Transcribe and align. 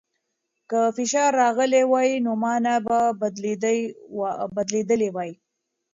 که 0.69 0.79
فشار 0.97 1.29
راغلی 1.41 1.83
وای، 1.91 2.11
نو 2.25 2.31
مانا 2.43 2.75
به 2.85 2.97
بدلېدلې 4.89 5.09
وای. 5.15 5.31